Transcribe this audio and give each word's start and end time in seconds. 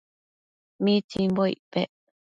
¿mitsimbo 0.83 1.43
icpec 1.53 1.91